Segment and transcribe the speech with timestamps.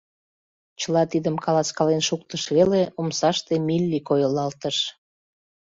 [0.79, 4.77] Чыла тидым каласкален шуктыш веле, омсаште Милли койылалтыш.